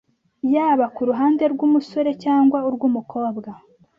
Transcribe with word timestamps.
yaba 0.53 0.85
ku 0.95 1.01
ruhande 1.09 1.43
rw’umusore 1.53 2.11
cyangwa 2.23 2.57
urw’umukobwa 2.67 3.49